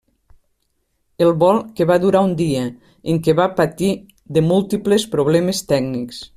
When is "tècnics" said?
5.75-6.29